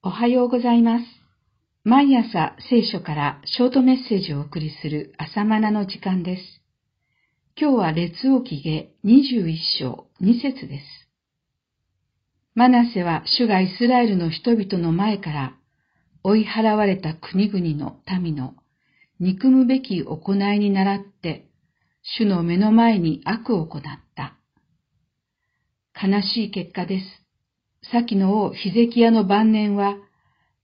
[0.00, 1.04] おはようございます。
[1.82, 6.42] 毎朝聖書からショートメッセージをお送りする朝マナの時間です。
[7.60, 10.84] 今日は列王記下21章2節です。
[12.54, 15.54] マナセは主がイスラエルの人々の前から
[16.22, 18.54] 追い払われた国々の民の
[19.18, 21.48] 憎むべき行いに倣って
[22.02, 23.82] 主の目の前に悪を行っ
[24.14, 24.36] た。
[26.00, 27.27] 悲しい結果です。
[27.82, 29.96] 先の王ヒゼキヤの晩年は、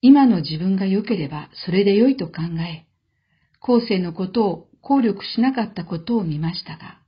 [0.00, 2.86] 今の自分が良ければそれで良いと考え、
[3.60, 6.98] 後世のことを考慮しなかったことを見ましたが、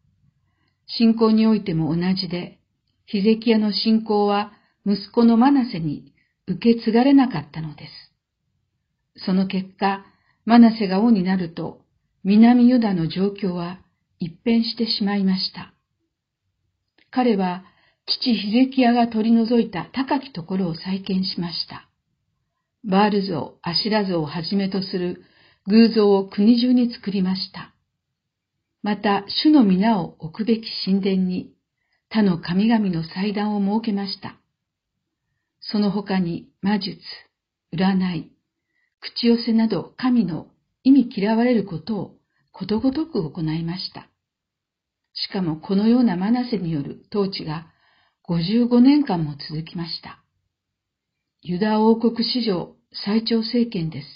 [0.86, 2.58] 信仰においても同じで、
[3.06, 4.52] ヒゼキヤの信仰は
[4.86, 6.12] 息子のマナセに
[6.46, 9.24] 受け継がれなかったのです。
[9.26, 10.06] その結果、
[10.44, 11.80] マナセが王になると、
[12.24, 13.80] 南ユダの状況は
[14.18, 15.74] 一変してしまいました。
[17.10, 17.64] 彼は
[18.06, 21.88] 父ヒゼキヤが取り除いた高きところを再建しました。
[22.84, 25.22] バール像、アシラ像をはじめとする
[25.66, 27.74] 偶像を国中に作りました。
[28.82, 31.52] また、主の皆を置くべき神殿に
[32.08, 34.36] 他の神々の祭壇を設けました。
[35.60, 37.00] その他に魔術、
[37.74, 38.30] 占い、
[39.00, 40.46] 口寄せなど神の
[40.84, 42.14] 意味嫌われることを
[42.52, 44.08] ことごとく行いました。
[45.14, 47.66] しかもこのようなマナセによる統治が
[48.28, 50.22] 55年間も続きました。
[51.42, 52.74] ユダ王国史上
[53.04, 54.06] 最長政権です。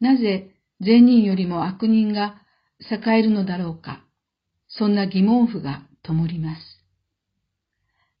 [0.00, 2.42] なぜ善人よりも悪人が
[2.80, 4.04] 栄えるのだろうか、
[4.68, 6.60] そんな疑問符が灯ります。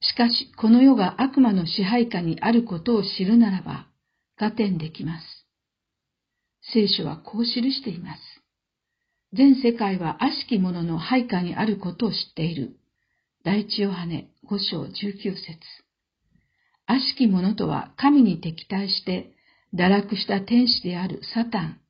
[0.00, 3.86] しかし、この世が悪魔の支配下にあることを知るならば、
[4.36, 5.24] 合点できます。
[6.72, 8.20] 聖書はこう記しています。
[9.34, 12.76] 全世界は悪しき者の配下にあることを知っている。
[13.44, 15.36] 第一ヨハネ五章十九節
[16.86, 19.32] 悪しき者とは神に敵対して
[19.74, 21.80] 堕落した天使であるサタン、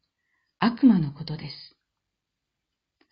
[0.60, 1.76] 悪魔のことです。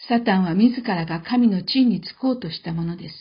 [0.08, 3.14] サタンは自らが神の地位につこうとしたものです。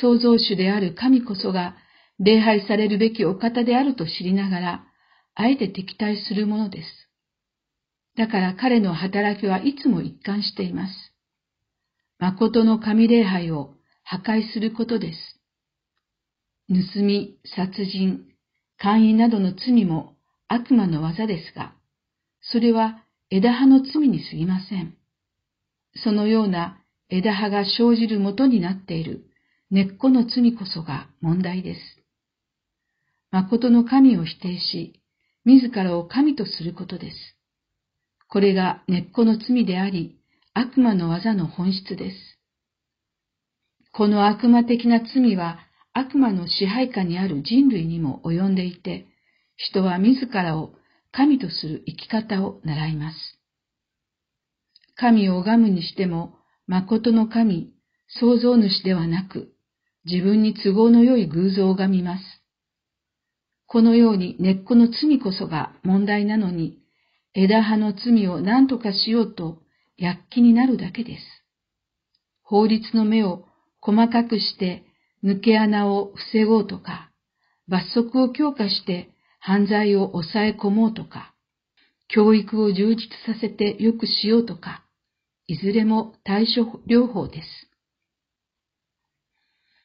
[0.00, 1.76] 創造主である神こそが
[2.18, 4.84] 礼拝されるべきお方であると知りながら、
[5.34, 6.88] あえて敵対するものです。
[8.16, 10.92] だから彼の働きはいつも一貫しています。
[12.18, 13.74] 誠の神礼拝を
[14.10, 15.18] 破壊することです。
[16.68, 18.24] 盗み、殺人、
[18.76, 20.16] 姦淫などの罪も
[20.48, 21.74] 悪魔の技ですが、
[22.40, 24.96] それは枝葉の罪に過ぎません。
[26.02, 29.26] そのような枝葉が生じるもとになっている
[29.70, 31.80] 根っこの罪こそが問題です。
[33.30, 35.00] 誠の神を否定し、
[35.44, 37.16] 自らを神とすることです。
[38.28, 40.18] これが根っこの罪であり、
[40.52, 42.29] 悪魔の技の本質です。
[43.92, 45.58] この悪魔的な罪は
[45.92, 49.06] 悪魔の支配下にある人類にも及んでいて、
[49.56, 50.72] 人は自らを
[51.12, 53.16] 神とする生き方を習います。
[54.96, 56.34] 神を拝むにしても、
[56.66, 57.72] 誠の神、
[58.20, 59.52] 創造主ではなく、
[60.04, 62.22] 自分に都合の良い偶像を拝みます。
[63.66, 66.78] このように根っこの罪こそが問題なのに、
[67.34, 69.62] 枝葉の罪を何とかしようと
[69.96, 71.22] 躍起になるだけです。
[72.42, 73.44] 法律の目を
[73.80, 74.84] 細かくして
[75.24, 77.10] 抜け穴を防ごうとか、
[77.68, 81.34] 罰則を強化して犯罪を抑え込もうとか、
[82.08, 84.84] 教育を充実させて良くしようとか、
[85.46, 87.46] いずれも対処療法です。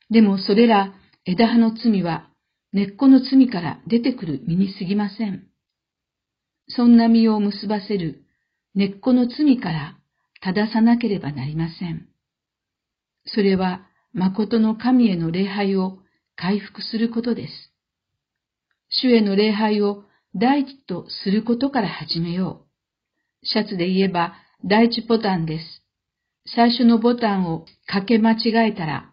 [0.10, 0.94] でもそれら
[1.26, 2.30] 枝葉の罪は
[2.72, 5.48] 根っこの罪から出てくる身に過ぎません。
[6.68, 8.24] そんな身を結ばせる
[8.76, 9.98] 根っこの罪から
[10.42, 12.08] 正さなければなりません。
[13.28, 16.00] それは誠の神への礼拝を
[16.36, 17.54] 回復することです。
[18.90, 20.04] 主への礼拝を
[20.36, 22.66] 第一とすることから始めよ
[23.44, 23.48] う。
[23.48, 25.84] シャツで言えば第一ボタンです。
[26.48, 29.12] 最初のボタンをかけ間違えたら、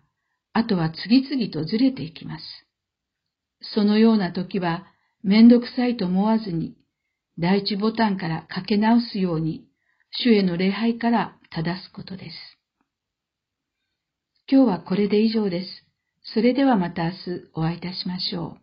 [0.53, 2.45] あとは次々とずれていきます。
[3.75, 4.87] そのような時は、
[5.23, 6.77] めんどくさいと思わずに、
[7.39, 9.65] 第一ボタンからかけ直すように、
[10.11, 12.37] 主への礼拝から正すことです。
[14.51, 15.69] 今日はこれで以上です。
[16.35, 17.17] それではまた明日
[17.55, 18.62] お会いいたしましょう。